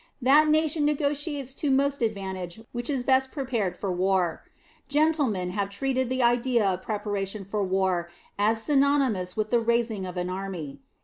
[0.19, 4.41] That nation negotiates to most advantage which is best prepared for war.
[4.89, 10.17] Gentlemen have treated the idea of preparation for war as synonymous with the raising of
[10.17, 10.79] an army.